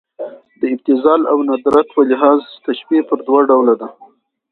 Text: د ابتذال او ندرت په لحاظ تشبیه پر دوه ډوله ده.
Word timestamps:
د 0.59 0.61
ابتذال 0.73 1.21
او 1.31 1.37
ندرت 1.49 1.87
په 1.95 2.01
لحاظ 2.11 2.41
تشبیه 2.65 3.01
پر 3.09 3.19
دوه 3.27 3.41
ډوله 3.49 3.73
ده. 3.81 3.87